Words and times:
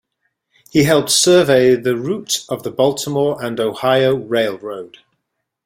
He 0.71 0.85
helped 0.85 1.11
survey 1.11 1.75
the 1.75 1.95
route 1.95 2.39
of 2.49 2.63
the 2.63 2.71
Baltimore 2.71 3.37
and 3.39 3.59
Ohio 3.59 4.15
Railroad. 4.15 4.97